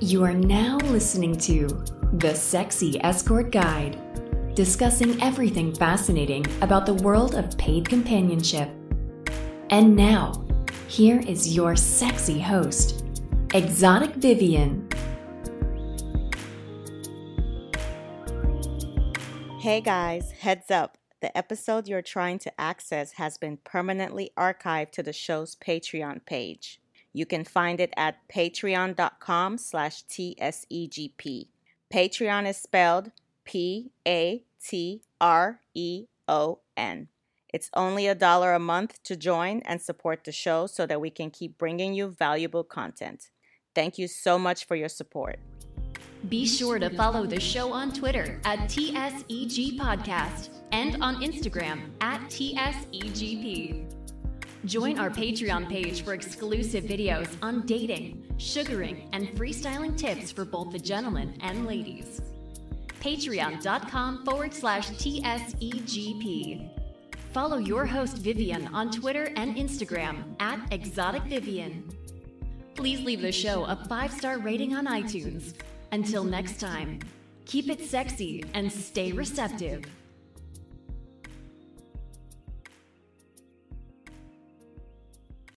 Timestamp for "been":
23.38-23.56